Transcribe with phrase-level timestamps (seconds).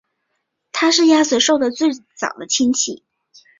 [0.71, 3.03] 它是鸭嘴兽的最早的亲属。